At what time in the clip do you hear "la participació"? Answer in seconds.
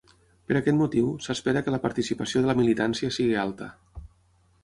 1.75-2.43